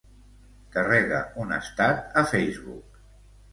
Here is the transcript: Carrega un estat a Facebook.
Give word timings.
Carrega 0.75 1.19
un 1.45 1.53
estat 1.59 2.19
a 2.25 2.25
Facebook. 2.35 3.01